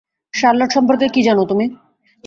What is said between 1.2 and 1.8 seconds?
জানো তুমি?